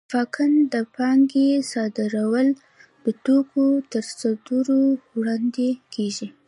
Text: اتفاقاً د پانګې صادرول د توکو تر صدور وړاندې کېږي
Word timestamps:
اتفاقاً 0.03 0.49
د 0.73 0.75
پانګې 0.95 1.47
صادرول 1.71 2.47
د 3.03 3.05
توکو 3.23 3.65
تر 3.91 4.03
صدور 4.19 4.67
وړاندې 5.19 5.69
کېږي 5.93 6.27